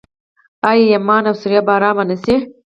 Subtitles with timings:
[0.69, 2.35] آیا یمن او سوریه به ارام نشي؟